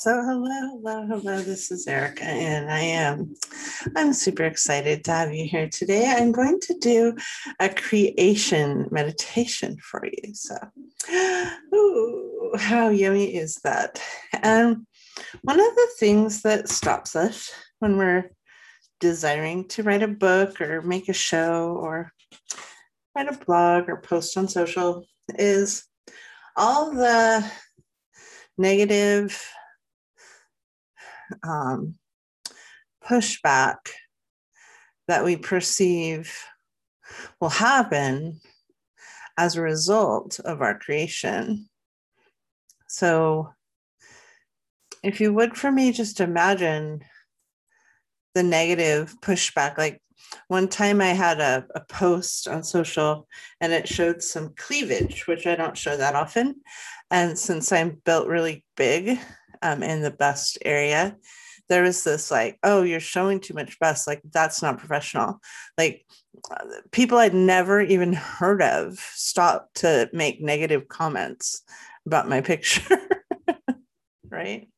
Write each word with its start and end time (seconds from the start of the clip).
So 0.00 0.22
hello, 0.22 0.78
hello, 0.80 1.06
hello. 1.08 1.42
This 1.42 1.72
is 1.72 1.88
Erica, 1.88 2.22
and 2.22 2.70
I 2.70 2.78
am 2.78 3.34
I'm 3.96 4.12
super 4.12 4.44
excited 4.44 5.02
to 5.02 5.10
have 5.10 5.34
you 5.34 5.44
here 5.44 5.68
today. 5.68 6.06
I'm 6.06 6.30
going 6.30 6.60
to 6.60 6.74
do 6.78 7.16
a 7.58 7.68
creation 7.68 8.86
meditation 8.92 9.76
for 9.82 10.06
you. 10.06 10.34
So, 10.34 10.54
ooh, 11.74 12.52
how 12.56 12.90
yummy 12.90 13.34
is 13.34 13.56
that? 13.64 14.00
And 14.40 14.86
one 15.42 15.58
of 15.58 15.74
the 15.74 15.88
things 15.98 16.42
that 16.42 16.68
stops 16.68 17.16
us 17.16 17.50
when 17.80 17.96
we're 17.96 18.30
desiring 19.00 19.66
to 19.70 19.82
write 19.82 20.04
a 20.04 20.06
book 20.06 20.60
or 20.60 20.80
make 20.80 21.08
a 21.08 21.12
show 21.12 21.76
or 21.76 22.12
write 23.16 23.34
a 23.34 23.44
blog 23.44 23.88
or 23.88 23.96
post 23.96 24.36
on 24.36 24.46
social 24.46 25.04
is 25.36 25.88
all 26.54 26.92
the 26.92 27.44
negative 28.56 29.36
um, 31.42 31.94
pushback 33.04 33.76
that 35.06 35.24
we 35.24 35.36
perceive 35.36 36.34
will 37.40 37.48
happen 37.48 38.40
as 39.38 39.56
a 39.56 39.62
result 39.62 40.40
of 40.40 40.60
our 40.60 40.78
creation. 40.78 41.68
So, 42.88 43.50
if 45.02 45.20
you 45.20 45.32
would 45.32 45.56
for 45.56 45.70
me, 45.70 45.92
just 45.92 46.20
imagine 46.20 47.04
the 48.34 48.42
negative 48.42 49.14
pushback. 49.20 49.78
Like 49.78 50.02
one 50.48 50.68
time 50.68 51.00
I 51.00 51.08
had 51.08 51.40
a, 51.40 51.66
a 51.74 51.80
post 51.88 52.48
on 52.48 52.62
social 52.62 53.26
and 53.60 53.72
it 53.72 53.88
showed 53.88 54.22
some 54.22 54.54
cleavage, 54.56 55.26
which 55.26 55.46
I 55.46 55.54
don't 55.54 55.76
show 55.76 55.96
that 55.96 56.14
often. 56.14 56.56
And 57.10 57.38
since 57.38 57.72
I'm 57.72 58.00
built 58.04 58.28
really 58.28 58.64
big, 58.76 59.18
um, 59.62 59.82
in 59.82 60.02
the 60.02 60.10
bust 60.10 60.58
area 60.64 61.16
there 61.68 61.82
was 61.82 62.02
this 62.02 62.30
like 62.30 62.58
oh 62.62 62.82
you're 62.82 63.00
showing 63.00 63.40
too 63.40 63.54
much 63.54 63.78
bust 63.78 64.06
like 64.06 64.22
that's 64.32 64.62
not 64.62 64.78
professional. 64.78 65.38
Like 65.76 66.06
people 66.92 67.18
i'd 67.18 67.34
never 67.34 67.80
even 67.80 68.12
heard 68.12 68.62
of 68.62 68.98
stopped 68.98 69.76
to 69.76 70.08
make 70.12 70.40
negative 70.40 70.86
comments 70.88 71.62
about 72.06 72.28
my 72.28 72.40
picture 72.52 72.98
right? 74.30 74.68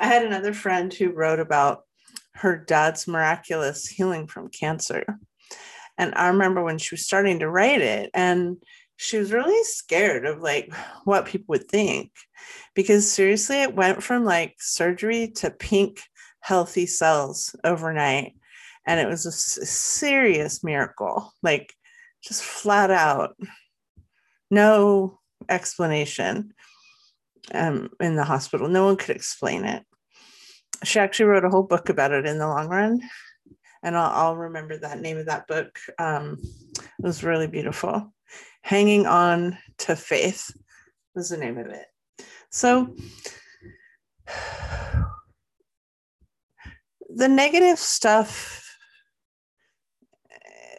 I 0.00 0.06
had 0.06 0.24
another 0.24 0.52
friend 0.52 0.92
who 0.92 1.10
wrote 1.10 1.40
about 1.40 1.82
her 2.34 2.56
dad's 2.56 3.06
miraculous 3.06 3.86
healing 3.86 4.26
from 4.26 4.48
cancer. 4.48 5.04
And 5.98 6.14
i 6.14 6.28
remember 6.28 6.62
when 6.62 6.78
she 6.78 6.94
was 6.94 7.04
starting 7.04 7.40
to 7.40 7.50
write 7.50 7.82
it 7.82 8.10
and 8.14 8.56
she 9.02 9.18
was 9.18 9.32
really 9.32 9.64
scared 9.64 10.24
of 10.24 10.40
like 10.40 10.72
what 11.04 11.26
people 11.26 11.46
would 11.48 11.68
think. 11.68 12.12
Because 12.74 13.10
seriously 13.10 13.62
it 13.62 13.74
went 13.74 14.02
from 14.02 14.24
like 14.24 14.54
surgery 14.58 15.28
to 15.36 15.50
pink 15.50 16.00
healthy 16.40 16.86
cells 16.86 17.54
overnight. 17.64 18.34
And 18.86 18.98
it 18.98 19.08
was 19.08 19.26
a 19.26 19.32
serious 19.32 20.64
miracle 20.64 21.32
like 21.42 21.72
just 22.24 22.42
flat 22.42 22.90
out. 22.90 23.36
No 24.50 25.20
explanation 25.48 26.52
um, 27.54 27.90
in 28.00 28.16
the 28.16 28.24
hospital. 28.24 28.68
No 28.68 28.86
one 28.86 28.96
could 28.96 29.14
explain 29.16 29.64
it. 29.64 29.84
She 30.84 30.98
actually 30.98 31.26
wrote 31.26 31.44
a 31.44 31.50
whole 31.50 31.62
book 31.62 31.88
about 31.88 32.12
it 32.12 32.26
in 32.26 32.38
the 32.38 32.46
long 32.46 32.68
run. 32.68 33.00
And 33.84 33.96
i'll, 33.96 34.10
I'll 34.10 34.36
remember 34.36 34.78
that 34.78 35.00
name 35.00 35.18
of 35.18 35.26
that 35.26 35.46
book. 35.48 35.78
Um, 35.98 36.38
it 36.42 37.04
was 37.04 37.24
really 37.24 37.46
beautiful 37.46 38.12
Hanging 38.62 39.06
On 39.06 39.58
to 39.78 39.96
Faith 39.96 40.50
was 41.14 41.28
the 41.28 41.36
name 41.36 41.58
of 41.58 41.66
it. 41.66 41.86
So, 42.50 42.94
the 47.14 47.28
negative 47.28 47.78
stuff 47.78 48.62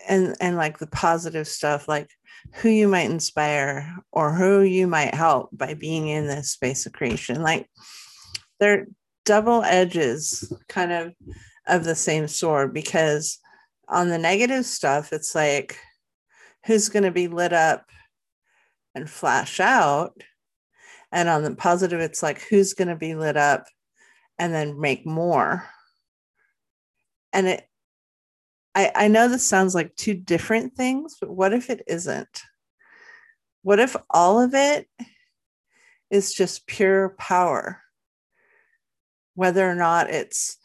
and 0.08 0.36
and 0.40 0.56
like 0.56 0.80
the 0.80 0.88
positive 0.88 1.48
stuff 1.48 1.88
like 1.88 2.10
who 2.56 2.70
you 2.70 2.88
might 2.88 3.10
inspire 3.10 3.96
or 4.12 4.34
who 4.34 4.62
you 4.62 4.88
might 4.88 5.14
help 5.14 5.50
by 5.54 5.74
being 5.74 6.08
in 6.08 6.28
this 6.28 6.52
space 6.52 6.86
of 6.86 6.94
creation 6.94 7.42
like 7.42 7.70
they're 8.60 8.88
double 9.26 9.64
edges 9.64 10.52
kind 10.68 10.92
of 10.92 11.14
of 11.68 11.84
the 11.84 11.96
same 11.96 12.28
sword 12.28 12.74
because 12.74 13.40
on 13.88 14.10
the 14.10 14.18
negative 14.18 14.66
stuff 14.66 15.14
it's 15.14 15.34
like 15.36 15.78
who's 16.66 16.90
going 16.90 17.04
to 17.04 17.12
be 17.12 17.28
lit 17.28 17.54
up 17.54 17.86
and 18.96 19.10
flash 19.10 19.60
out. 19.60 20.22
And 21.12 21.30
on 21.30 21.44
the 21.44 21.56
positive, 21.56 22.00
it's 22.00 22.24
like 22.24 22.42
who's 22.42 22.74
going 22.74 22.88
to 22.88 22.96
be 22.96 23.16
lit 23.16 23.38
up 23.38 23.66
and 24.40 24.54
then 24.54 24.80
make 24.80 25.06
more. 25.06 25.68
And 27.32 27.48
it, 27.48 27.68
I, 28.76 28.92
I 28.96 29.08
know 29.08 29.28
this 29.28 29.46
sounds 29.46 29.76
like 29.76 29.96
two 29.96 30.14
different 30.14 30.76
things, 30.76 31.18
but 31.20 31.30
what 31.30 31.54
if 31.54 31.70
it 31.70 31.84
isn't? 31.88 32.44
What 33.62 33.80
if 33.80 33.96
all 34.10 34.42
of 34.42 34.54
it 34.54 34.88
is 36.10 36.34
just 36.34 36.68
pure 36.68 37.10
power? 37.18 37.82
Whether 39.36 39.70
or 39.70 39.76
not 39.76 40.10
it's 40.10 40.58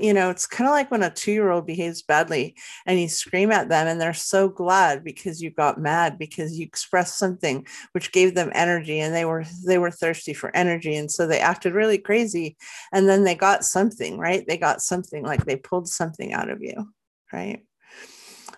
you 0.00 0.12
know, 0.12 0.30
it's 0.30 0.46
kind 0.46 0.68
of 0.68 0.72
like 0.72 0.90
when 0.90 1.02
a 1.02 1.10
two 1.10 1.32
year 1.32 1.50
old 1.50 1.66
behaves 1.66 2.02
badly 2.02 2.54
and 2.86 3.00
you 3.00 3.08
scream 3.08 3.50
at 3.50 3.68
them 3.68 3.86
and 3.86 4.00
they're 4.00 4.14
so 4.14 4.48
glad 4.48 5.04
because 5.04 5.42
you 5.42 5.50
got 5.50 5.80
mad 5.80 6.18
because 6.18 6.58
you 6.58 6.64
expressed 6.64 7.18
something 7.18 7.66
which 7.92 8.12
gave 8.12 8.34
them 8.34 8.50
energy 8.54 9.00
and 9.00 9.14
they 9.14 9.24
were 9.24 9.44
they 9.66 9.78
were 9.78 9.90
thirsty 9.90 10.32
for 10.34 10.54
energy 10.54 10.96
and 10.96 11.10
so 11.10 11.26
they 11.26 11.40
acted 11.40 11.74
really 11.74 11.98
crazy 11.98 12.56
and 12.92 13.08
then 13.08 13.24
they 13.24 13.34
got 13.34 13.64
something 13.64 14.18
right? 14.18 14.46
They 14.46 14.56
got 14.56 14.82
something 14.82 15.24
like 15.24 15.44
they 15.44 15.56
pulled 15.56 15.88
something 15.88 16.32
out 16.32 16.50
of 16.50 16.62
you 16.62 16.92
right? 17.32 17.62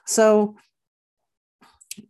So 0.07 0.57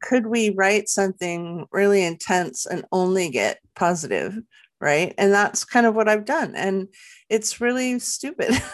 could 0.00 0.26
we 0.26 0.50
write 0.50 0.88
something 0.88 1.66
really 1.72 2.04
intense 2.04 2.66
and 2.66 2.84
only 2.92 3.30
get 3.30 3.58
positive 3.74 4.38
right? 4.80 5.14
And 5.18 5.32
that's 5.32 5.64
kind 5.64 5.86
of 5.86 5.94
what 5.94 6.08
i've 6.08 6.24
done 6.24 6.54
and 6.54 6.88
it's 7.28 7.60
really 7.60 7.98
stupid. 7.98 8.60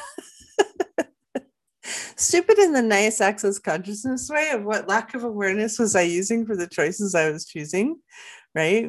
Stupid 2.19 2.59
in 2.59 2.73
the 2.73 2.83
nice 2.83 3.21
access 3.21 3.59
consciousness 3.59 4.29
way 4.29 4.51
of 4.51 4.65
what 4.65 4.89
lack 4.89 5.15
of 5.15 5.23
awareness 5.23 5.79
was 5.79 5.95
i 5.95 6.01
using 6.01 6.45
for 6.47 6.57
the 6.57 6.67
choices 6.67 7.15
i 7.15 7.31
was 7.31 7.45
choosing 7.45 7.97
right? 8.55 8.89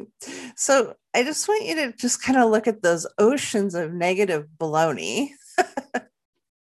So 0.56 0.94
i 1.14 1.22
just 1.22 1.46
want 1.46 1.66
you 1.66 1.74
to 1.76 1.92
just 1.92 2.22
kind 2.22 2.38
of 2.38 2.50
look 2.50 2.66
at 2.66 2.82
those 2.82 3.06
oceans 3.18 3.74
of 3.74 3.92
negative 3.92 4.46
baloney 4.58 5.28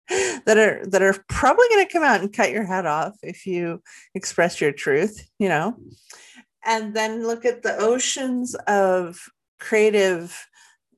that 0.09 0.57
are 0.57 0.85
that 0.85 1.01
are 1.01 1.15
probably 1.29 1.67
going 1.69 1.87
to 1.87 1.93
come 1.93 2.03
out 2.03 2.21
and 2.21 2.33
cut 2.33 2.51
your 2.51 2.65
head 2.65 2.85
off 2.85 3.13
if 3.23 3.45
you 3.45 3.81
express 4.13 4.59
your 4.59 4.73
truth 4.73 5.27
you 5.39 5.47
know? 5.49 5.75
And 6.65 6.93
then 6.93 7.25
look 7.25 7.45
at 7.45 7.63
the 7.63 7.77
oceans 7.77 8.53
of 8.67 9.29
creative 9.59 10.47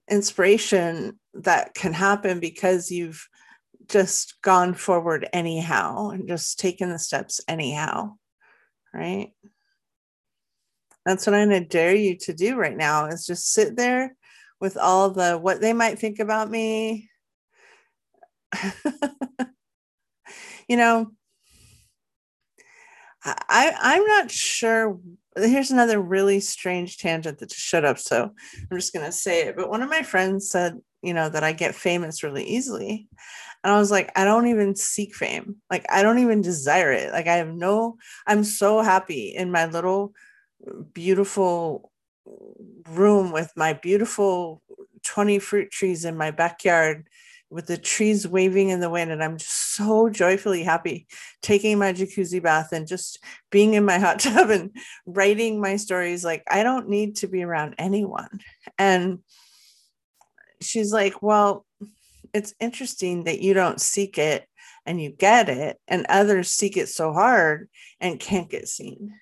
inspiration 0.09 1.19
that 1.33 1.73
can 1.73 1.93
happen 1.93 2.39
because 2.39 2.91
you've 2.91 3.27
just 3.87 4.41
gone 4.41 4.73
forward 4.73 5.27
anyhow 5.33 6.09
and 6.09 6.27
just 6.27 6.59
taken 6.59 6.89
the 6.89 6.99
steps 6.99 7.41
anyhow 7.47 8.13
right? 8.93 9.31
That's 11.05 11.25
what 11.25 11.35
i'm 11.35 11.49
going 11.49 11.63
to 11.63 11.67
dare 11.67 11.95
you 11.95 12.17
to 12.17 12.33
do 12.33 12.55
right 12.55 12.75
now 12.75 13.05
is 13.05 13.25
just 13.25 13.51
sit 13.51 13.75
there 13.75 14.15
with 14.59 14.77
all 14.77 15.09
the 15.11 15.37
what 15.37 15.61
they 15.61 15.73
might 15.73 15.99
think 15.99 16.19
about 16.19 16.49
me. 16.49 17.09
You 20.67 20.77
know 20.77 21.11
I, 23.49 23.73
I'm 23.79 24.05
not 24.05 24.31
sure. 24.31 24.99
Here's 25.35 25.71
another 25.71 25.99
really 25.99 26.39
strange 26.39 26.97
tangent 26.97 27.39
that 27.39 27.49
just 27.49 27.61
showed 27.61 27.85
up. 27.85 27.99
So 27.99 28.31
I'm 28.71 28.77
just 28.77 28.93
going 28.93 29.05
to 29.05 29.11
say 29.11 29.47
it. 29.47 29.55
But 29.55 29.69
one 29.69 29.81
of 29.81 29.89
my 29.89 30.03
friends 30.03 30.49
said, 30.49 30.79
you 31.01 31.13
know, 31.13 31.29
that 31.29 31.43
I 31.43 31.53
get 31.53 31.75
famous 31.75 32.23
really 32.23 32.43
easily. 32.43 33.07
And 33.63 33.73
I 33.73 33.79
was 33.79 33.91
like, 33.91 34.11
I 34.15 34.23
don't 34.23 34.47
even 34.47 34.75
seek 34.75 35.15
fame. 35.15 35.57
Like, 35.69 35.85
I 35.89 36.01
don't 36.01 36.19
even 36.19 36.41
desire 36.41 36.91
it. 36.91 37.11
Like, 37.11 37.27
I 37.27 37.35
have 37.35 37.53
no, 37.53 37.97
I'm 38.25 38.43
so 38.43 38.81
happy 38.81 39.33
in 39.35 39.51
my 39.51 39.65
little 39.65 40.13
beautiful 40.93 41.91
room 42.89 43.31
with 43.31 43.51
my 43.55 43.73
beautiful 43.73 44.61
20 45.03 45.39
fruit 45.39 45.71
trees 45.71 46.05
in 46.05 46.17
my 46.17 46.31
backyard 46.31 47.07
with 47.49 47.65
the 47.65 47.77
trees 47.77 48.27
waving 48.27 48.69
in 48.69 48.79
the 48.79 48.89
wind. 48.89 49.11
And 49.11 49.23
I'm 49.23 49.37
just 49.37 49.75
so 49.75 50.09
joyfully 50.09 50.63
happy 50.63 51.07
taking 51.41 51.77
my 51.79 51.93
jacuzzi 51.93 52.41
bath 52.41 52.71
and 52.71 52.87
just 52.87 53.19
being 53.49 53.73
in 53.73 53.85
my 53.85 53.97
hot 53.97 54.19
tub 54.19 54.49
and 54.49 54.71
writing 55.05 55.59
my 55.59 55.75
stories. 55.75 56.23
Like, 56.23 56.43
I 56.49 56.63
don't 56.63 56.89
need 56.89 57.17
to 57.17 57.27
be 57.27 57.43
around 57.43 57.75
anyone. 57.77 58.39
And 58.77 59.19
she's 60.61 60.93
like, 60.93 61.21
Well, 61.21 61.65
it's 62.33 62.53
interesting 62.59 63.23
that 63.23 63.41
you 63.41 63.53
don't 63.53 63.81
seek 63.81 64.17
it 64.17 64.45
and 64.85 65.01
you 65.01 65.09
get 65.11 65.49
it, 65.49 65.79
and 65.87 66.05
others 66.09 66.49
seek 66.49 66.77
it 66.77 66.89
so 66.89 67.13
hard 67.13 67.69
and 67.99 68.19
can't 68.19 68.49
get 68.49 68.67
seen. 68.67 69.13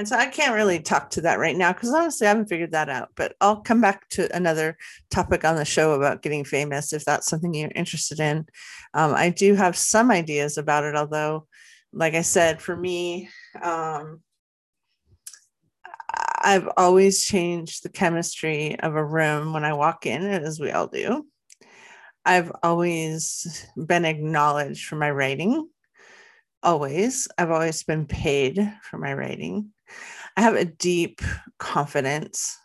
And 0.00 0.08
so 0.08 0.16
I 0.16 0.28
can't 0.28 0.54
really 0.54 0.80
talk 0.80 1.10
to 1.10 1.20
that 1.20 1.38
right 1.38 1.54
now 1.54 1.74
because 1.74 1.92
honestly, 1.92 2.26
I 2.26 2.30
haven't 2.30 2.48
figured 2.48 2.72
that 2.72 2.88
out. 2.88 3.10
But 3.16 3.36
I'll 3.38 3.60
come 3.60 3.82
back 3.82 4.08
to 4.12 4.34
another 4.34 4.78
topic 5.10 5.44
on 5.44 5.56
the 5.56 5.64
show 5.66 5.92
about 5.92 6.22
getting 6.22 6.42
famous 6.42 6.94
if 6.94 7.04
that's 7.04 7.26
something 7.26 7.52
you're 7.52 7.70
interested 7.74 8.18
in. 8.18 8.46
Um, 8.94 9.12
I 9.14 9.28
do 9.28 9.54
have 9.54 9.76
some 9.76 10.10
ideas 10.10 10.56
about 10.56 10.84
it, 10.84 10.96
although, 10.96 11.46
like 11.92 12.14
I 12.14 12.22
said, 12.22 12.62
for 12.62 12.74
me, 12.74 13.28
um, 13.60 14.22
I've 16.40 16.70
always 16.78 17.22
changed 17.22 17.82
the 17.82 17.90
chemistry 17.90 18.80
of 18.80 18.96
a 18.96 19.04
room 19.04 19.52
when 19.52 19.66
I 19.66 19.74
walk 19.74 20.06
in, 20.06 20.22
as 20.22 20.58
we 20.58 20.70
all 20.70 20.86
do. 20.86 21.26
I've 22.24 22.50
always 22.62 23.68
been 23.76 24.06
acknowledged 24.06 24.86
for 24.86 24.96
my 24.96 25.10
writing. 25.10 25.68
Always. 26.62 27.28
I've 27.36 27.50
always 27.50 27.82
been 27.82 28.06
paid 28.06 28.72
for 28.82 28.96
my 28.96 29.12
writing. 29.12 29.72
I 30.36 30.42
have 30.42 30.54
a 30.54 30.64
deep 30.64 31.20
confidence 31.58 32.58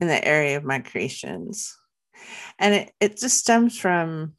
in 0.00 0.08
the 0.08 0.24
area 0.26 0.56
of 0.56 0.64
my 0.64 0.80
creations. 0.80 1.76
And 2.58 2.74
it, 2.74 2.92
it 3.00 3.18
just 3.18 3.38
stems 3.38 3.78
from 3.78 4.34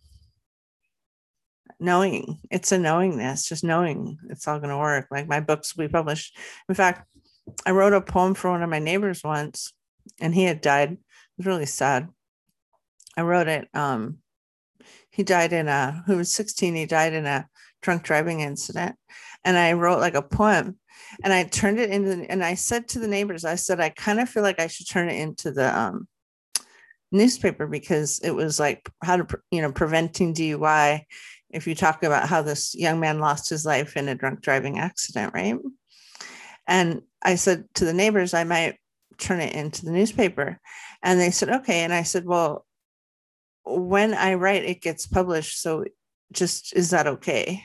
knowing. 1.79 2.39
It's 2.49 2.71
a 2.71 2.77
knowingness, 2.77 3.47
just 3.47 3.63
knowing 3.63 4.17
it's 4.29 4.47
all 4.47 4.59
going 4.59 4.69
to 4.69 4.77
work. 4.77 5.07
Like 5.11 5.27
my 5.27 5.39
books 5.39 5.75
will 5.75 5.85
be 5.85 5.91
published. 5.91 6.37
In 6.69 6.75
fact, 6.75 7.07
I 7.65 7.71
wrote 7.71 7.93
a 7.93 8.01
poem 8.01 8.33
for 8.33 8.51
one 8.51 8.63
of 8.63 8.69
my 8.69 8.79
neighbors 8.79 9.23
once, 9.23 9.73
and 10.19 10.33
he 10.33 10.43
had 10.43 10.61
died. 10.61 10.91
It 10.91 10.99
was 11.37 11.45
really 11.45 11.65
sad. 11.65 12.09
I 13.15 13.21
wrote 13.21 13.47
it. 13.47 13.67
Um, 13.73 14.17
he 15.09 15.23
died 15.23 15.53
in 15.53 15.67
a. 15.67 16.03
Who 16.07 16.17
was 16.17 16.33
16? 16.33 16.75
He 16.75 16.85
died 16.85 17.13
in 17.13 17.25
a 17.25 17.47
drunk 17.81 18.03
driving 18.03 18.41
incident, 18.41 18.95
and 19.45 19.57
I 19.57 19.73
wrote 19.73 19.99
like 19.99 20.15
a 20.15 20.21
poem, 20.21 20.77
and 21.23 21.33
I 21.33 21.43
turned 21.43 21.79
it 21.79 21.89
into. 21.89 22.29
And 22.29 22.43
I 22.43 22.55
said 22.55 22.87
to 22.89 22.99
the 22.99 23.07
neighbors, 23.07 23.45
I 23.45 23.55
said, 23.55 23.79
I 23.79 23.89
kind 23.89 24.19
of 24.19 24.29
feel 24.29 24.43
like 24.43 24.59
I 24.59 24.67
should 24.67 24.87
turn 24.87 25.09
it 25.09 25.19
into 25.19 25.51
the 25.51 25.77
um, 25.77 26.07
newspaper 27.11 27.67
because 27.67 28.19
it 28.19 28.31
was 28.31 28.59
like 28.59 28.89
how 29.03 29.17
to 29.17 29.39
you 29.51 29.61
know 29.61 29.71
preventing 29.71 30.33
DUI. 30.33 31.01
If 31.49 31.65
you 31.65 31.75
talk 31.75 32.03
about 32.03 32.27
how 32.27 32.41
this 32.41 32.75
young 32.75 32.99
man 32.99 33.19
lost 33.19 33.49
his 33.49 33.65
life 33.65 33.95
in 33.95 34.09
a 34.09 34.15
drunk 34.15 34.41
driving 34.41 34.79
accident, 34.79 35.33
right? 35.33 35.55
And 36.67 37.01
I 37.23 37.35
said 37.35 37.65
to 37.75 37.85
the 37.85 37.93
neighbors, 37.93 38.33
I 38.33 38.43
might 38.43 38.77
turn 39.17 39.39
it 39.39 39.53
into 39.53 39.85
the 39.85 39.91
newspaper. 39.91 40.59
And 41.01 41.19
they 41.19 41.31
said, 41.31 41.49
okay. 41.49 41.81
And 41.81 41.93
I 41.93 42.03
said, 42.03 42.25
well, 42.25 42.65
when 43.63 44.13
I 44.13 44.35
write, 44.35 44.65
it 44.65 44.81
gets 44.81 45.07
published. 45.07 45.61
So 45.61 45.85
just 46.31 46.75
is 46.75 46.89
that 46.89 47.07
okay? 47.07 47.63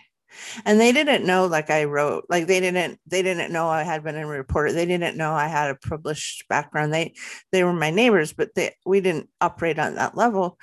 And 0.64 0.80
they 0.80 0.92
didn't 0.92 1.26
know, 1.26 1.46
like 1.46 1.70
I 1.70 1.84
wrote, 1.84 2.26
like 2.28 2.46
they 2.46 2.60
didn't, 2.60 2.98
they 3.06 3.22
didn't 3.22 3.52
know 3.52 3.68
I 3.68 3.82
had 3.82 4.02
been 4.02 4.16
a 4.16 4.26
reporter. 4.26 4.72
They 4.72 4.86
didn't 4.86 5.16
know 5.16 5.32
I 5.32 5.48
had 5.48 5.70
a 5.70 5.74
published 5.74 6.48
background. 6.48 6.92
They, 6.92 7.14
they 7.50 7.64
were 7.64 7.72
my 7.72 7.90
neighbors, 7.90 8.32
but 8.32 8.54
they, 8.54 8.74
we 8.84 9.00
didn't 9.00 9.28
operate 9.40 9.78
on 9.78 9.94
that 9.96 10.16
level. 10.16 10.58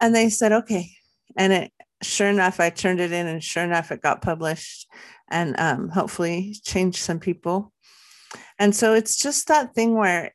And 0.00 0.14
they 0.14 0.28
said, 0.28 0.52
okay. 0.52 0.90
And 1.36 1.52
it, 1.52 1.72
sure 2.02 2.28
enough, 2.28 2.60
I 2.60 2.70
turned 2.70 3.00
it 3.00 3.12
in, 3.12 3.26
and 3.26 3.42
sure 3.42 3.64
enough, 3.64 3.90
it 3.90 4.02
got 4.02 4.22
published 4.22 4.86
and 5.30 5.58
um, 5.58 5.88
hopefully 5.88 6.56
change 6.62 7.00
some 7.00 7.18
people. 7.18 7.72
And 8.58 8.74
so 8.74 8.94
it's 8.94 9.16
just 9.16 9.48
that 9.48 9.74
thing 9.74 9.94
where 9.94 10.34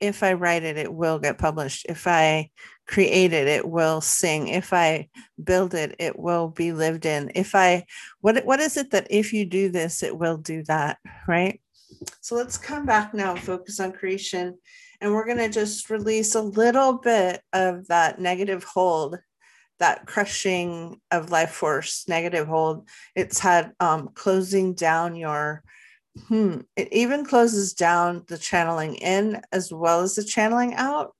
if 0.00 0.22
I 0.22 0.34
write 0.34 0.62
it, 0.62 0.76
it 0.76 0.92
will 0.92 1.18
get 1.18 1.38
published. 1.38 1.86
If 1.88 2.06
I 2.06 2.50
create 2.86 3.32
it, 3.32 3.46
it 3.46 3.68
will 3.68 4.00
sing. 4.00 4.48
If 4.48 4.72
I 4.72 5.08
build 5.42 5.74
it, 5.74 5.96
it 5.98 6.18
will 6.18 6.48
be 6.48 6.72
lived 6.72 7.06
in. 7.06 7.30
If 7.34 7.54
I, 7.54 7.86
what, 8.20 8.44
what 8.44 8.60
is 8.60 8.76
it 8.76 8.90
that 8.90 9.06
if 9.10 9.32
you 9.32 9.44
do 9.44 9.68
this, 9.68 10.02
it 10.02 10.16
will 10.16 10.36
do 10.36 10.62
that, 10.64 10.98
right? 11.26 11.60
So 12.20 12.34
let's 12.34 12.58
come 12.58 12.86
back 12.86 13.14
now 13.14 13.34
focus 13.36 13.80
on 13.80 13.92
creation. 13.92 14.58
And 15.00 15.12
we're 15.12 15.26
going 15.26 15.38
to 15.38 15.48
just 15.48 15.90
release 15.90 16.34
a 16.34 16.42
little 16.42 16.94
bit 16.94 17.42
of 17.52 17.88
that 17.88 18.20
negative 18.20 18.64
hold 18.64 19.18
that 19.82 20.06
crushing 20.06 21.00
of 21.10 21.32
life 21.32 21.50
force 21.50 22.04
negative 22.06 22.46
hold 22.46 22.88
it's 23.16 23.40
had 23.40 23.72
um, 23.80 24.10
closing 24.14 24.74
down 24.74 25.16
your 25.16 25.64
hmm 26.28 26.58
it 26.76 26.88
even 26.92 27.24
closes 27.24 27.72
down 27.72 28.22
the 28.28 28.38
channeling 28.38 28.94
in 28.94 29.42
as 29.50 29.72
well 29.72 30.02
as 30.02 30.14
the 30.14 30.22
channeling 30.22 30.72
out 30.74 31.16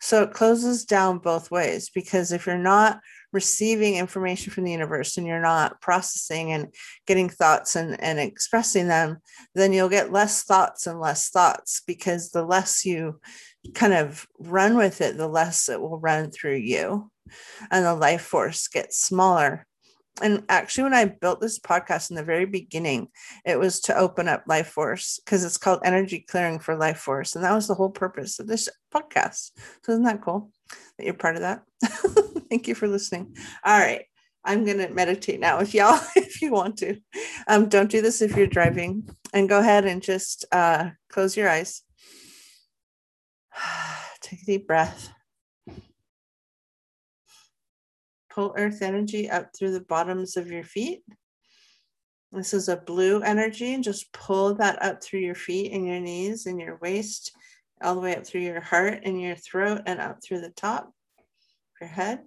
so 0.00 0.22
it 0.22 0.32
closes 0.32 0.84
down 0.84 1.18
both 1.18 1.50
ways 1.50 1.90
because 1.90 2.32
if 2.32 2.46
you're 2.46 2.58
not 2.58 3.00
receiving 3.32 3.96
information 3.96 4.52
from 4.52 4.64
the 4.64 4.72
universe 4.72 5.18
and 5.18 5.26
you're 5.26 5.40
not 5.40 5.80
processing 5.80 6.52
and 6.52 6.72
getting 7.06 7.28
thoughts 7.28 7.76
and, 7.76 8.00
and 8.02 8.18
expressing 8.18 8.88
them, 8.88 9.18
then 9.54 9.72
you'll 9.72 9.88
get 9.88 10.12
less 10.12 10.44
thoughts 10.44 10.86
and 10.86 11.00
less 11.00 11.28
thoughts 11.28 11.82
because 11.86 12.30
the 12.30 12.44
less 12.44 12.84
you 12.84 13.20
kind 13.74 13.92
of 13.92 14.26
run 14.38 14.76
with 14.76 15.00
it, 15.00 15.16
the 15.16 15.28
less 15.28 15.68
it 15.68 15.80
will 15.80 15.98
run 15.98 16.30
through 16.30 16.56
you 16.56 17.10
and 17.70 17.84
the 17.84 17.94
life 17.94 18.22
force 18.22 18.68
gets 18.68 18.98
smaller. 18.98 19.66
And 20.20 20.44
actually, 20.48 20.84
when 20.84 20.94
I 20.94 21.04
built 21.06 21.40
this 21.40 21.58
podcast 21.58 22.10
in 22.10 22.16
the 22.16 22.22
very 22.22 22.46
beginning, 22.46 23.08
it 23.44 23.58
was 23.58 23.80
to 23.82 23.96
open 23.96 24.28
up 24.28 24.44
life 24.46 24.68
force 24.68 25.20
because 25.24 25.44
it's 25.44 25.58
called 25.58 25.80
energy 25.84 26.24
clearing 26.28 26.58
for 26.58 26.76
life 26.76 26.98
force. 26.98 27.34
And 27.34 27.44
that 27.44 27.54
was 27.54 27.68
the 27.68 27.74
whole 27.74 27.90
purpose 27.90 28.38
of 28.38 28.46
this 28.46 28.68
podcast. 28.92 29.52
So, 29.84 29.92
isn't 29.92 30.04
that 30.04 30.22
cool 30.22 30.50
that 30.96 31.04
you're 31.04 31.14
part 31.14 31.36
of 31.36 31.42
that? 31.42 31.62
Thank 32.50 32.68
you 32.68 32.74
for 32.74 32.88
listening. 32.88 33.36
All 33.64 33.78
right. 33.78 34.04
I'm 34.44 34.64
going 34.64 34.78
to 34.78 34.88
meditate 34.88 35.40
now 35.40 35.58
if 35.60 35.74
y'all, 35.74 36.00
if 36.16 36.40
you 36.40 36.52
want 36.52 36.78
to. 36.78 36.98
Um, 37.46 37.68
don't 37.68 37.90
do 37.90 38.00
this 38.00 38.22
if 38.22 38.36
you're 38.36 38.46
driving 38.46 39.08
and 39.34 39.48
go 39.48 39.58
ahead 39.58 39.84
and 39.84 40.02
just 40.02 40.44
uh, 40.52 40.90
close 41.10 41.36
your 41.36 41.48
eyes. 41.48 41.82
Take 44.20 44.42
a 44.42 44.46
deep 44.46 44.66
breath. 44.66 45.12
Pull 48.30 48.54
earth 48.56 48.82
energy 48.82 49.28
up 49.30 49.50
through 49.54 49.72
the 49.72 49.80
bottoms 49.80 50.36
of 50.36 50.50
your 50.50 50.64
feet. 50.64 51.02
This 52.32 52.52
is 52.52 52.68
a 52.68 52.76
blue 52.76 53.22
energy, 53.22 53.72
and 53.72 53.82
just 53.82 54.12
pull 54.12 54.54
that 54.56 54.82
up 54.82 55.02
through 55.02 55.20
your 55.20 55.34
feet 55.34 55.72
and 55.72 55.86
your 55.86 56.00
knees 56.00 56.46
and 56.46 56.60
your 56.60 56.78
waist, 56.82 57.32
all 57.82 57.94
the 57.94 58.00
way 58.00 58.16
up 58.16 58.26
through 58.26 58.42
your 58.42 58.60
heart 58.60 59.00
and 59.04 59.20
your 59.20 59.36
throat 59.36 59.82
and 59.86 59.98
up 59.98 60.22
through 60.22 60.42
the 60.42 60.50
top 60.50 60.84
of 60.84 60.92
your 61.80 61.88
head. 61.88 62.20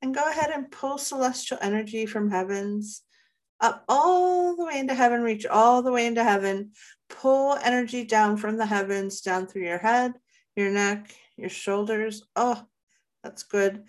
And 0.00 0.14
go 0.14 0.28
ahead 0.28 0.50
and 0.50 0.70
pull 0.70 0.98
celestial 0.98 1.58
energy 1.60 2.06
from 2.06 2.30
heavens 2.30 3.02
up 3.60 3.84
all 3.88 4.56
the 4.56 4.64
way 4.64 4.78
into 4.78 4.94
heaven, 4.94 5.22
reach 5.22 5.46
all 5.46 5.82
the 5.82 5.92
way 5.92 6.06
into 6.06 6.24
heaven. 6.24 6.72
Pull 7.08 7.56
energy 7.62 8.04
down 8.04 8.36
from 8.36 8.56
the 8.56 8.66
heavens, 8.66 9.20
down 9.20 9.46
through 9.46 9.62
your 9.62 9.78
head, 9.78 10.14
your 10.56 10.70
neck, 10.70 11.14
your 11.36 11.50
shoulders. 11.50 12.24
Oh, 12.34 12.60
that's 13.22 13.44
good 13.44 13.84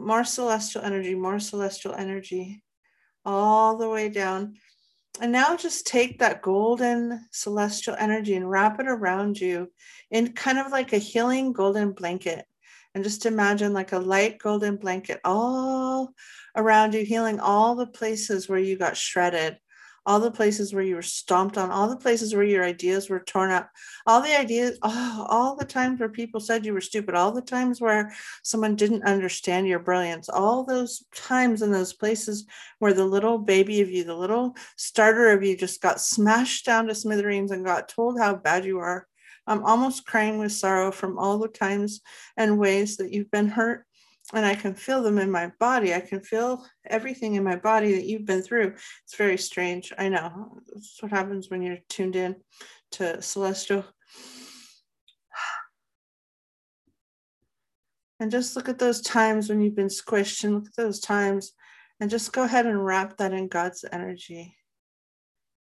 more 0.00 0.24
celestial 0.24 0.82
energy, 0.82 1.14
more 1.14 1.38
celestial 1.38 1.94
energy, 1.94 2.62
all 3.24 3.76
the 3.76 3.88
way 3.88 4.08
down. 4.08 4.54
And 5.20 5.32
now 5.32 5.56
just 5.56 5.86
take 5.86 6.18
that 6.18 6.42
golden 6.42 7.26
celestial 7.32 7.96
energy 7.98 8.34
and 8.34 8.48
wrap 8.48 8.78
it 8.80 8.86
around 8.86 9.40
you 9.40 9.72
in 10.10 10.32
kind 10.32 10.58
of 10.58 10.70
like 10.70 10.92
a 10.92 10.98
healing 10.98 11.52
golden 11.52 11.92
blanket. 11.92 12.44
And 12.94 13.04
just 13.04 13.26
imagine 13.26 13.72
like 13.72 13.92
a 13.92 13.98
light 13.98 14.38
golden 14.38 14.76
blanket 14.76 15.20
all 15.24 16.12
around 16.56 16.94
you, 16.94 17.04
healing 17.04 17.40
all 17.40 17.74
the 17.74 17.86
places 17.86 18.48
where 18.48 18.58
you 18.58 18.76
got 18.76 18.96
shredded, 18.96 19.58
all 20.06 20.20
the 20.20 20.30
places 20.30 20.72
where 20.72 20.84
you 20.84 20.94
were 20.94 21.02
stomped 21.02 21.58
on, 21.58 21.70
all 21.70 21.88
the 21.88 21.96
places 21.96 22.32
where 22.32 22.44
your 22.44 22.64
ideas 22.64 23.10
were 23.10 23.20
torn 23.20 23.50
up, 23.50 23.68
all 24.06 24.22
the 24.22 24.38
ideas, 24.38 24.78
oh, 24.82 25.26
all 25.28 25.56
the 25.56 25.64
times 25.64 25.98
where 25.98 26.08
people 26.08 26.38
said 26.38 26.64
you 26.64 26.72
were 26.72 26.80
stupid, 26.80 27.16
all 27.16 27.32
the 27.32 27.42
times 27.42 27.80
where 27.80 28.12
someone 28.44 28.76
didn't 28.76 29.02
understand 29.02 29.66
your 29.66 29.80
brilliance, 29.80 30.28
all 30.28 30.64
those 30.64 31.04
times 31.12 31.60
and 31.60 31.74
those 31.74 31.92
places 31.92 32.46
where 32.78 32.94
the 32.94 33.04
little 33.04 33.36
baby 33.36 33.80
of 33.80 33.90
you, 33.90 34.04
the 34.04 34.14
little 34.14 34.54
starter 34.76 35.30
of 35.32 35.42
you 35.42 35.56
just 35.56 35.82
got 35.82 36.00
smashed 36.00 36.64
down 36.64 36.86
to 36.86 36.94
smithereens 36.94 37.50
and 37.50 37.64
got 37.64 37.88
told 37.88 38.18
how 38.18 38.36
bad 38.36 38.64
you 38.64 38.78
are. 38.78 39.08
I'm 39.48 39.64
almost 39.64 40.06
crying 40.06 40.38
with 40.38 40.52
sorrow 40.52 40.92
from 40.92 41.18
all 41.18 41.38
the 41.38 41.48
times 41.48 42.00
and 42.36 42.58
ways 42.58 42.96
that 42.96 43.12
you've 43.12 43.30
been 43.30 43.48
hurt 43.48 43.85
and 44.34 44.44
I 44.44 44.54
can 44.54 44.74
feel 44.74 45.02
them 45.02 45.18
in 45.18 45.30
my 45.30 45.52
body. 45.60 45.94
I 45.94 46.00
can 46.00 46.20
feel 46.20 46.66
everything 46.86 47.34
in 47.34 47.44
my 47.44 47.56
body 47.56 47.94
that 47.94 48.06
you've 48.06 48.26
been 48.26 48.42
through. 48.42 48.74
It's 49.04 49.16
very 49.16 49.38
strange. 49.38 49.92
I 49.96 50.08
know. 50.08 50.58
That's 50.72 51.00
what 51.00 51.12
happens 51.12 51.48
when 51.48 51.62
you're 51.62 51.78
tuned 51.88 52.16
in 52.16 52.36
to 52.92 53.22
celestial. 53.22 53.84
And 58.18 58.30
just 58.30 58.56
look 58.56 58.68
at 58.68 58.78
those 58.78 59.00
times 59.02 59.48
when 59.48 59.60
you've 59.60 59.76
been 59.76 59.88
squished 59.88 60.42
and 60.42 60.54
look 60.54 60.66
at 60.66 60.76
those 60.76 61.00
times 61.00 61.52
and 62.00 62.10
just 62.10 62.32
go 62.32 62.44
ahead 62.44 62.66
and 62.66 62.84
wrap 62.84 63.18
that 63.18 63.32
in 63.32 63.46
God's 63.46 63.84
energy. 63.92 64.56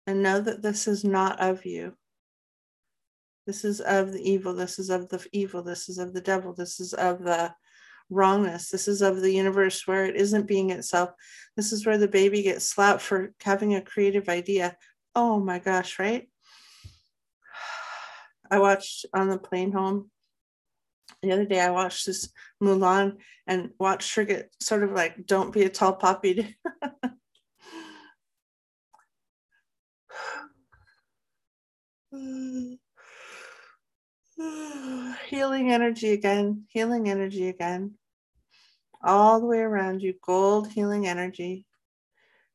And 0.06 0.22
know 0.22 0.40
that 0.40 0.62
this 0.62 0.88
is 0.88 1.04
not 1.04 1.38
of 1.40 1.64
you. 1.64 1.94
This 3.46 3.64
is 3.64 3.80
of 3.80 4.12
the 4.12 4.22
evil. 4.22 4.54
This 4.54 4.78
is 4.78 4.90
of 4.90 5.08
the 5.08 5.24
evil. 5.32 5.62
This 5.62 5.88
is 5.88 5.98
of 5.98 6.14
the 6.14 6.20
devil. 6.20 6.52
This 6.52 6.80
is 6.80 6.94
of 6.94 7.22
the 7.22 7.52
wrongness. 8.10 8.68
This 8.68 8.88
is 8.88 9.02
of 9.02 9.20
the 9.20 9.32
universe 9.32 9.86
where 9.86 10.04
it 10.04 10.16
isn't 10.16 10.46
being 10.46 10.70
itself. 10.70 11.10
This 11.56 11.72
is 11.72 11.86
where 11.86 11.98
the 11.98 12.08
baby 12.08 12.42
gets 12.42 12.64
slapped 12.64 13.00
for 13.02 13.32
having 13.42 13.74
a 13.74 13.80
creative 13.82 14.28
idea. 14.28 14.76
Oh 15.14 15.40
my 15.40 15.58
gosh, 15.58 15.98
right? 15.98 16.28
I 18.50 18.58
watched 18.58 19.06
on 19.14 19.28
the 19.28 19.38
plane 19.38 19.72
home 19.72 20.10
the 21.22 21.32
other 21.32 21.46
day. 21.46 21.60
I 21.60 21.70
watched 21.70 22.06
this 22.06 22.30
Mulan 22.62 23.16
and 23.46 23.70
watched 23.78 24.14
her 24.16 24.24
get 24.24 24.52
sort 24.60 24.82
of 24.82 24.92
like, 24.92 25.26
don't 25.26 25.52
be 25.52 25.62
a 25.62 25.68
tall 25.68 25.94
poppy. 25.94 26.56
healing 35.30 35.70
energy 35.70 36.10
again, 36.10 36.64
healing 36.68 37.08
energy 37.08 37.48
again, 37.48 37.94
all 39.02 39.40
the 39.40 39.46
way 39.46 39.58
around 39.58 40.02
you, 40.02 40.14
gold 40.22 40.68
healing 40.68 41.06
energy. 41.06 41.66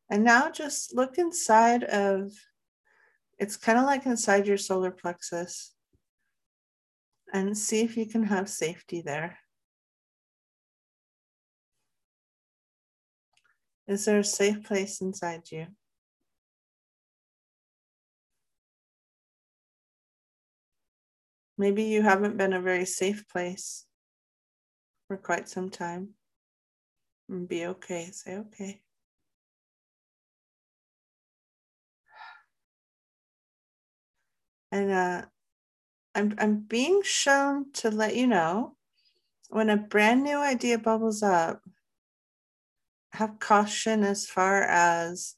And 0.10 0.24
now 0.24 0.52
just 0.52 0.96
look 0.96 1.18
inside 1.18 1.84
of 1.84 2.32
it's 3.38 3.58
kind 3.58 3.78
of 3.78 3.86
like 3.86 4.06
inside 4.06 4.48
your 4.48 4.58
solar 4.58 4.92
plexus 4.92 5.74
and 7.34 7.58
see 7.58 7.82
if 7.82 7.98
you 7.98 8.06
can 8.06 8.24
have 8.24 8.48
safety 8.50 9.02
there. 9.02 9.40
Is 13.88 14.06
there 14.06 14.20
a 14.20 14.24
safe 14.24 14.64
place 14.64 15.02
inside 15.02 15.52
you? 15.52 15.68
Maybe 21.58 21.84
you 21.84 22.02
haven't 22.02 22.38
been 22.38 22.54
a 22.54 22.62
very 22.62 22.86
safe 22.86 23.28
place 23.30 23.86
for 25.08 25.18
quite 25.18 25.48
some 25.48 25.70
time. 25.70 26.16
And 27.30 27.48
be 27.48 27.66
okay. 27.66 28.10
Say 28.12 28.38
okay. 28.38 28.82
And 34.72 34.92
uh, 34.92 35.22
I'm, 36.14 36.36
I'm 36.38 36.60
being 36.60 37.02
shown 37.04 37.72
to 37.74 37.90
let 37.90 38.16
you 38.16 38.28
know 38.28 38.76
when 39.50 39.70
a 39.70 39.78
brand 39.78 40.24
new 40.24 40.38
idea 40.38 40.78
bubbles 40.78 41.24
up, 41.24 41.62
have 43.14 43.40
caution 43.40 44.04
as 44.04 44.26
far 44.26 44.62
as 44.64 45.36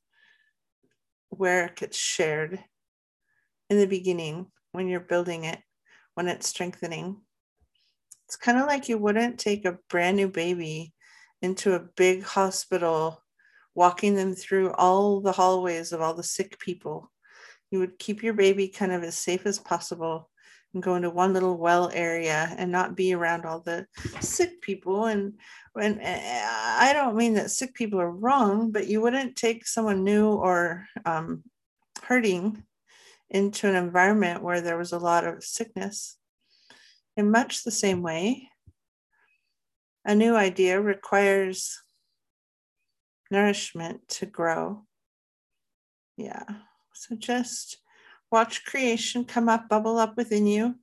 where 1.29 1.65
it 1.65 1.75
gets 1.75 1.97
shared 1.97 2.63
in 3.69 3.77
the 3.77 3.85
beginning 3.85 4.47
when 4.71 4.87
you're 4.87 4.99
building 4.99 5.43
it 5.43 5.59
when 6.15 6.27
it's 6.27 6.47
strengthening. 6.47 7.21
It's 8.25 8.35
kind 8.35 8.57
of 8.57 8.65
like 8.65 8.89
you 8.89 8.97
wouldn't 8.97 9.39
take 9.39 9.65
a 9.65 9.77
brand 9.89 10.17
new 10.17 10.27
baby 10.27 10.93
into 11.41 11.73
a 11.73 11.87
big 11.95 12.23
hospital, 12.23 13.23
walking 13.75 14.15
them 14.15 14.33
through 14.33 14.71
all 14.73 15.21
the 15.21 15.31
hallways 15.31 15.91
of 15.91 16.01
all 16.01 16.13
the 16.13 16.23
sick 16.23 16.59
people. 16.59 17.11
You 17.71 17.79
would 17.79 17.99
keep 17.99 18.23
your 18.23 18.33
baby 18.33 18.67
kind 18.67 18.91
of 18.91 19.03
as 19.03 19.17
safe 19.17 19.45
as 19.45 19.59
possible 19.59 20.29
and 20.73 20.83
go 20.83 20.95
into 20.95 21.09
one 21.09 21.33
little 21.33 21.57
well 21.57 21.89
area 21.93 22.53
and 22.57 22.71
not 22.71 22.95
be 22.95 23.13
around 23.13 23.45
all 23.45 23.61
the 23.61 23.87
sick 24.19 24.61
people 24.61 25.05
and 25.05 25.33
and 25.79 25.99
i 26.03 26.91
don't 26.91 27.15
mean 27.15 27.35
that 27.35 27.49
sick 27.49 27.73
people 27.73 28.01
are 28.01 28.11
wrong 28.11 28.69
but 28.69 28.85
you 28.85 28.99
wouldn't 28.99 29.35
take 29.37 29.65
someone 29.65 30.03
new 30.03 30.27
or 30.27 30.85
um, 31.05 31.41
hurting 32.03 32.63
into 33.29 33.67
an 33.67 33.75
environment 33.75 34.41
where 34.41 34.61
there 34.61 34.77
was 34.77 34.93
a 34.93 34.99
lot 34.99 35.25
of 35.25 35.43
sickness. 35.43 36.17
In 37.15 37.31
much 37.31 37.63
the 37.63 37.71
same 37.71 38.01
way, 38.01 38.49
a 40.07 40.15
new 40.15 40.35
idea 40.35 40.81
requires 40.81 41.79
nourishment 43.29 44.07
to 44.07 44.25
grow. 44.25 44.85
Yeah. 46.15 46.45
So 46.93 47.15
just 47.15 47.77
watch 48.31 48.65
creation 48.65 49.25
come 49.25 49.49
up, 49.49 49.69
bubble 49.69 49.99
up 49.99 50.17
within 50.17 50.47
you, 50.47 50.75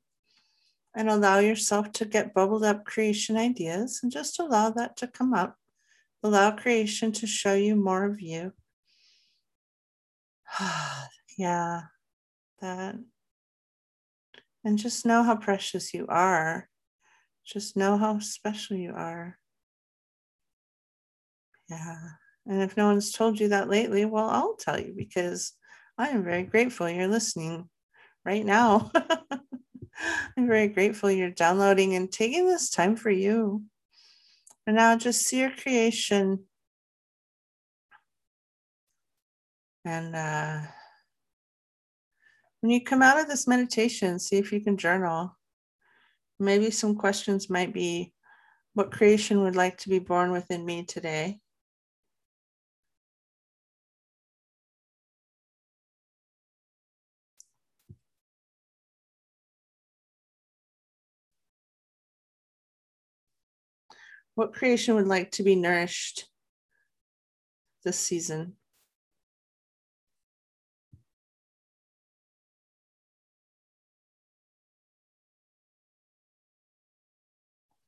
and 0.94 1.10
allow 1.10 1.40
yourself 1.40 1.90
to 1.92 2.04
get 2.04 2.34
bubbled 2.34 2.62
up 2.62 2.84
creation 2.84 3.36
ideas 3.36 3.98
and 4.02 4.12
just 4.12 4.38
allow 4.38 4.70
that 4.70 4.96
to 4.98 5.08
come 5.08 5.34
up. 5.34 5.56
Allow 6.22 6.52
creation 6.52 7.10
to 7.12 7.26
show 7.26 7.54
you 7.54 7.74
more 7.74 8.04
of 8.04 8.20
you. 8.20 8.52
yeah 11.36 11.80
that. 12.64 12.96
And 14.64 14.78
just 14.78 15.04
know 15.04 15.22
how 15.22 15.36
precious 15.36 15.92
you 15.92 16.06
are. 16.08 16.68
Just 17.44 17.76
know 17.76 17.96
how 17.96 18.18
special 18.18 18.76
you 18.76 18.92
are. 18.94 19.38
Yeah. 21.68 21.98
And 22.46 22.62
if 22.62 22.76
no 22.76 22.86
one's 22.86 23.12
told 23.12 23.40
you 23.40 23.48
that 23.48 23.68
lately, 23.68 24.04
well, 24.04 24.28
I'll 24.28 24.56
tell 24.56 24.78
you 24.78 24.94
because 24.96 25.52
I 25.96 26.08
am 26.08 26.24
very 26.24 26.42
grateful 26.42 26.88
you're 26.88 27.08
listening 27.08 27.68
right 28.24 28.44
now. 28.44 28.90
I'm 30.36 30.46
very 30.46 30.68
grateful 30.68 31.10
you're 31.10 31.30
downloading 31.30 31.94
and 31.94 32.10
taking 32.10 32.46
this 32.46 32.68
time 32.70 32.96
for 32.96 33.10
you. 33.10 33.62
And 34.66 34.76
now 34.76 34.96
just 34.96 35.22
see 35.22 35.40
your 35.40 35.50
creation 35.50 36.44
and 39.84 40.16
uh, 40.16 40.60
when 42.60 42.70
you 42.70 42.82
come 42.82 43.02
out 43.02 43.20
of 43.20 43.28
this 43.28 43.46
meditation, 43.46 44.18
see 44.18 44.36
if 44.36 44.50
you 44.52 44.60
can 44.60 44.78
journal. 44.78 45.36
Maybe 46.44 46.70
some 46.70 46.94
questions 46.94 47.48
might 47.48 47.72
be 47.72 48.12
what 48.74 48.92
creation 48.92 49.40
would 49.42 49.56
like 49.56 49.78
to 49.78 49.88
be 49.88 49.98
born 49.98 50.30
within 50.30 50.66
me 50.66 50.84
today? 50.84 51.40
What 64.34 64.52
creation 64.52 64.96
would 64.96 65.06
like 65.06 65.30
to 65.32 65.42
be 65.42 65.54
nourished 65.54 66.28
this 67.84 67.98
season? 67.98 68.56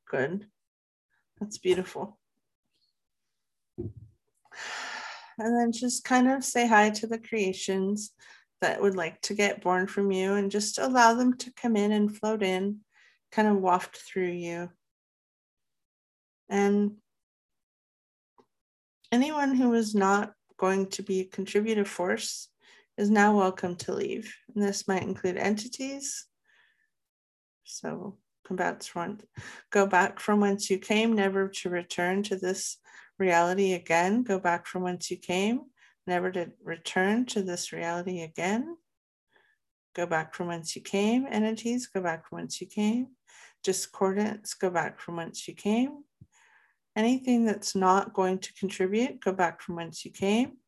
Good. 0.08 0.46
That's 1.40 1.58
beautiful. 1.58 2.18
And 5.38 5.58
then 5.58 5.72
just 5.72 6.04
kind 6.04 6.30
of 6.30 6.44
say 6.44 6.66
hi 6.66 6.90
to 6.90 7.06
the 7.06 7.18
creations 7.18 8.12
that 8.62 8.80
would 8.80 8.96
like 8.96 9.20
to 9.22 9.34
get 9.34 9.60
born 9.60 9.86
from 9.86 10.10
you 10.10 10.34
and 10.34 10.50
just 10.50 10.78
allow 10.78 11.14
them 11.14 11.36
to 11.36 11.52
come 11.52 11.76
in 11.76 11.92
and 11.92 12.16
float 12.16 12.42
in, 12.42 12.80
kind 13.30 13.48
of 13.48 13.58
waft 13.58 13.98
through 13.98 14.30
you. 14.30 14.70
And 16.48 16.92
anyone 19.12 19.54
who 19.54 19.74
is 19.74 19.94
not 19.94 20.32
going 20.56 20.86
to 20.86 21.02
be 21.02 21.20
a 21.20 21.24
contributive 21.24 21.88
force 21.88 22.48
is 22.96 23.10
now 23.10 23.36
welcome 23.36 23.76
to 23.76 23.92
leave. 23.92 24.34
And 24.54 24.64
this 24.64 24.88
might 24.88 25.02
include 25.02 25.36
entities. 25.36 26.26
So 27.64 28.16
combats 28.46 28.86
front. 28.86 29.24
Go 29.70 29.86
back 29.86 30.20
from 30.20 30.40
whence 30.40 30.70
you 30.70 30.78
came, 30.78 31.14
never 31.14 31.48
to 31.48 31.70
return 31.70 32.22
to 32.24 32.36
this 32.36 32.78
reality 33.18 33.72
again. 33.72 34.22
Go 34.22 34.38
back 34.38 34.66
from 34.66 34.82
whence 34.82 35.10
you 35.10 35.16
came, 35.16 35.62
never 36.06 36.30
to 36.30 36.52
return 36.62 37.26
to 37.26 37.42
this 37.42 37.72
reality 37.72 38.22
again. 38.22 38.76
Go 39.94 40.06
back 40.06 40.34
from 40.34 40.48
whence 40.48 40.76
you 40.76 40.82
came, 40.82 41.26
entities, 41.30 41.86
go 41.86 42.00
back 42.00 42.28
from 42.28 42.38
whence 42.38 42.60
you 42.60 42.66
came. 42.66 43.08
Discordance, 43.64 44.54
go 44.54 44.70
back 44.70 45.00
from 45.00 45.16
whence 45.16 45.48
you 45.48 45.54
came. 45.54 46.04
Anything 46.94 47.44
that's 47.44 47.74
not 47.74 48.14
going 48.14 48.38
to 48.38 48.54
contribute, 48.54 49.20
go 49.20 49.32
back 49.32 49.60
from 49.60 49.76
whence 49.76 50.04
you 50.04 50.10
came 50.10 50.58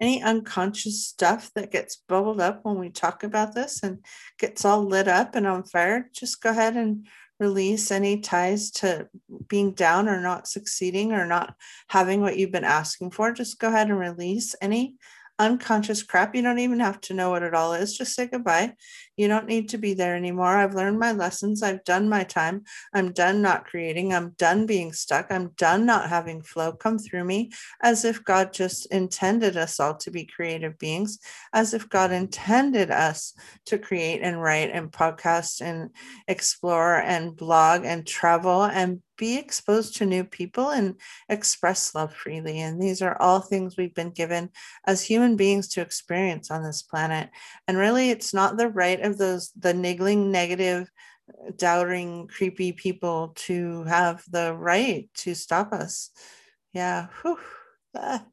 any 0.00 0.22
unconscious 0.22 1.04
stuff 1.04 1.50
that 1.54 1.72
gets 1.72 1.96
bubbled 1.96 2.40
up 2.40 2.60
when 2.64 2.78
we 2.78 2.90
talk 2.90 3.24
about 3.24 3.54
this 3.54 3.82
and 3.82 4.04
gets 4.38 4.64
all 4.64 4.84
lit 4.84 5.08
up 5.08 5.34
and 5.34 5.46
on 5.46 5.64
fire, 5.64 6.08
just 6.12 6.40
go 6.40 6.50
ahead 6.50 6.76
and 6.76 7.06
release 7.40 7.90
any 7.90 8.20
ties 8.20 8.70
to 8.70 9.08
being 9.48 9.72
down 9.72 10.08
or 10.08 10.20
not 10.20 10.48
succeeding 10.48 11.12
or 11.12 11.26
not 11.26 11.54
having 11.88 12.20
what 12.20 12.36
you've 12.36 12.52
been 12.52 12.64
asking 12.64 13.10
for. 13.10 13.32
Just 13.32 13.58
go 13.58 13.68
ahead 13.68 13.88
and 13.88 13.98
release 13.98 14.54
any 14.60 14.96
unconscious 15.38 16.02
crap. 16.02 16.34
You 16.34 16.42
don't 16.42 16.58
even 16.58 16.80
have 16.80 17.00
to 17.02 17.14
know 17.14 17.30
what 17.30 17.42
it 17.42 17.54
all 17.54 17.74
is. 17.74 17.96
Just 17.96 18.14
say 18.14 18.26
goodbye. 18.26 18.74
You 19.18 19.26
don't 19.26 19.46
need 19.46 19.68
to 19.70 19.78
be 19.78 19.94
there 19.94 20.14
anymore. 20.14 20.56
I've 20.56 20.76
learned 20.76 21.00
my 21.00 21.10
lessons. 21.10 21.62
I've 21.62 21.82
done 21.82 22.08
my 22.08 22.22
time. 22.22 22.62
I'm 22.94 23.12
done 23.12 23.42
not 23.42 23.66
creating. 23.66 24.14
I'm 24.14 24.30
done 24.38 24.64
being 24.64 24.92
stuck. 24.92 25.26
I'm 25.30 25.48
done 25.56 25.84
not 25.84 26.08
having 26.08 26.40
flow 26.40 26.72
come 26.72 26.98
through 26.98 27.24
me 27.24 27.50
as 27.82 28.04
if 28.04 28.22
God 28.22 28.52
just 28.52 28.86
intended 28.86 29.56
us 29.56 29.80
all 29.80 29.96
to 29.96 30.12
be 30.12 30.24
creative 30.24 30.78
beings, 30.78 31.18
as 31.52 31.74
if 31.74 31.88
God 31.88 32.12
intended 32.12 32.92
us 32.92 33.34
to 33.66 33.76
create 33.76 34.20
and 34.22 34.40
write 34.40 34.70
and 34.70 34.92
podcast 34.92 35.60
and 35.60 35.90
explore 36.28 36.94
and 36.94 37.36
blog 37.36 37.84
and 37.84 38.06
travel 38.06 38.62
and 38.62 39.02
be 39.18 39.36
exposed 39.36 39.96
to 39.96 40.06
new 40.06 40.24
people 40.24 40.70
and 40.70 40.94
express 41.28 41.94
love 41.94 42.14
freely. 42.14 42.60
And 42.60 42.80
these 42.80 43.02
are 43.02 43.20
all 43.20 43.40
things 43.40 43.76
we've 43.76 43.94
been 43.94 44.12
given 44.12 44.50
as 44.86 45.02
human 45.02 45.36
beings 45.36 45.68
to 45.70 45.82
experience 45.82 46.50
on 46.50 46.62
this 46.62 46.82
planet. 46.82 47.28
And 47.66 47.76
really, 47.76 48.10
it's 48.10 48.32
not 48.32 48.56
the 48.56 48.68
right 48.68 49.00
of 49.08 49.18
those, 49.18 49.50
the 49.58 49.74
niggling, 49.74 50.30
negative, 50.30 50.90
doubting, 51.56 52.28
creepy 52.28 52.72
people 52.72 53.32
to 53.34 53.84
have 53.84 54.22
the 54.30 54.54
right 54.54 55.08
to 55.14 55.34
stop 55.34 55.72
us. 55.72 56.10
Yeah. 56.72 57.08
Ah. 57.96 58.24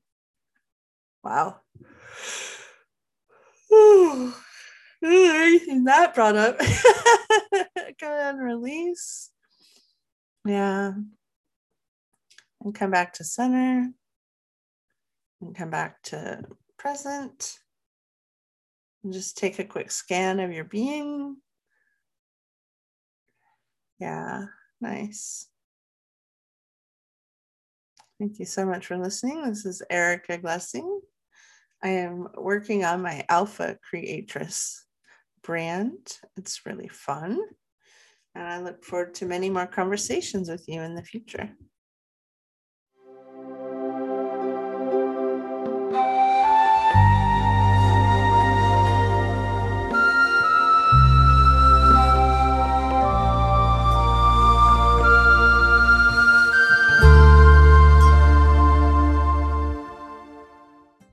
Wow. 1.23 1.61
Anything 5.03 5.83
that 5.85 6.13
brought 6.13 6.35
up. 6.35 6.59
Go 6.59 6.65
ahead 8.03 8.35
and 8.35 8.43
release. 8.43 9.31
Yeah. 10.45 10.91
And 12.63 12.75
come 12.75 12.91
back 12.91 13.13
to 13.13 13.23
center. 13.23 13.89
And 15.41 15.55
come 15.55 15.69
back 15.69 16.01
to 16.03 16.43
present. 16.77 17.59
And 19.05 19.13
just 19.13 19.37
take 19.37 19.59
a 19.59 19.63
quick 19.63 19.91
scan 19.91 20.39
of 20.39 20.51
your 20.51 20.63
being. 20.63 21.37
Yeah, 23.99 24.45
nice. 24.81 25.47
Thank 28.17 28.39
you 28.39 28.45
so 28.45 28.65
much 28.65 28.87
for 28.87 28.97
listening. 28.97 29.43
This 29.45 29.63
is 29.63 29.83
Erica 29.91 30.39
Glessing. 30.39 31.01
I 31.83 31.89
am 31.89 32.29
working 32.35 32.83
on 32.83 33.03
my 33.03 33.23
Alpha 33.29 33.77
Creatress 33.87 34.87
brand. 35.43 36.17
It's 36.35 36.65
really 36.65 36.87
fun. 36.87 37.39
And 38.33 38.47
I 38.47 38.59
look 38.59 38.83
forward 38.83 39.13
to 39.15 39.27
many 39.27 39.51
more 39.51 39.67
conversations 39.67 40.49
with 40.49 40.67
you 40.67 40.81
in 40.81 40.95
the 40.95 41.03
future. 41.03 41.51